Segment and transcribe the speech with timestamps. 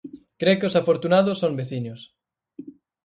[0.39, 2.01] Cre que os afortunados son veciños.